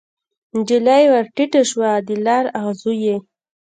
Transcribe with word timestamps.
نجلۍ 0.55 1.03
ورټیټه 1.11 1.61
شوه 1.69 1.91
د 2.07 2.09
لار 2.25 2.45
اغزو 2.59 2.91
یې 3.03 3.15